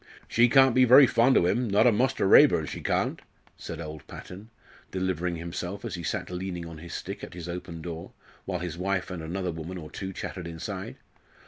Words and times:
"She 0.27 0.49
can't 0.49 0.73
be 0.73 0.83
very 0.83 1.05
fond 1.05 1.37
o' 1.37 1.45
'im, 1.45 1.67
not 1.69 1.85
of 1.85 1.93
Muster 1.93 2.27
Raeburn, 2.27 2.65
she 2.65 2.81
can't," 2.81 3.21
said 3.55 3.79
old 3.79 4.07
Patton, 4.07 4.49
delivering 4.89 5.35
himself 5.35 5.85
as 5.85 5.93
he 5.93 6.01
sat 6.01 6.31
leaning 6.31 6.65
on 6.65 6.79
his 6.79 6.95
stick 6.95 7.23
at 7.23 7.35
his 7.35 7.47
open 7.47 7.83
door, 7.83 8.11
while 8.45 8.61
his 8.61 8.79
wife 8.79 9.11
and 9.11 9.21
another 9.21 9.51
woman 9.51 9.77
or 9.77 9.91
two 9.91 10.11
chattered 10.11 10.47
inside. 10.47 10.95